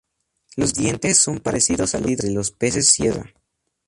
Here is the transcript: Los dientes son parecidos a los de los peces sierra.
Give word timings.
Los 0.55 0.73
dientes 0.73 1.19
son 1.19 1.37
parecidos 1.41 1.93
a 1.93 1.99
los 1.99 2.17
de 2.17 2.31
los 2.31 2.49
peces 2.49 2.87
sierra. 2.87 3.31